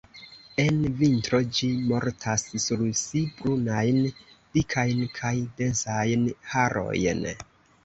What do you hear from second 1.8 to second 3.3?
portas sur si